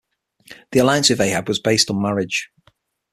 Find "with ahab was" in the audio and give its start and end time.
1.11-1.59